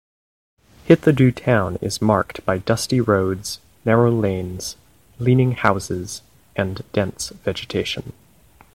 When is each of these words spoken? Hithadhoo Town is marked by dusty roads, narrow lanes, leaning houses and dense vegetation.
Hithadhoo 0.87 1.29
Town 1.31 1.75
is 1.79 2.01
marked 2.01 2.43
by 2.43 2.57
dusty 2.57 2.99
roads, 2.99 3.59
narrow 3.85 4.09
lanes, 4.09 4.75
leaning 5.19 5.51
houses 5.51 6.23
and 6.55 6.81
dense 6.91 7.29
vegetation. 7.29 8.11